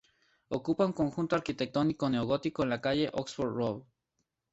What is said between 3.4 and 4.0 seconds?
Road".